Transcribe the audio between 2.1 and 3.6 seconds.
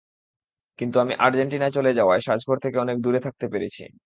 সাজঘর থেকে অনেক দূরে থাকতে